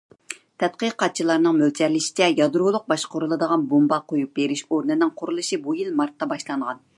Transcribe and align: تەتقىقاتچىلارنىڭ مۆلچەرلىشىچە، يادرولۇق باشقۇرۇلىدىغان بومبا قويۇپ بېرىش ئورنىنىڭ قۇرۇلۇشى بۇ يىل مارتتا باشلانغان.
تەتقىقاتچىلارنىڭ 0.61 1.59
مۆلچەرلىشىچە، 1.59 2.29
يادرولۇق 2.39 2.87
باشقۇرۇلىدىغان 2.93 3.67
بومبا 3.75 4.01
قويۇپ 4.13 4.33
بېرىش 4.41 4.65
ئورنىنىڭ 4.71 5.13
قۇرۇلۇشى 5.23 5.61
بۇ 5.69 5.77
يىل 5.83 5.95
مارتتا 6.01 6.31
باشلانغان. 6.35 6.83